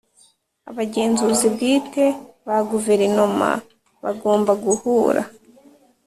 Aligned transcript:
Abagenzuzi 0.69 1.45
bwite 1.55 2.05
ba 2.47 2.57
Guverinoma 2.69 3.49
bagomba 4.03 4.51
guhura 4.65 5.21